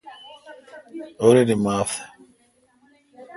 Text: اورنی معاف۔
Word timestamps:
اورنی 1.21 1.55
معاف۔ 1.65 1.91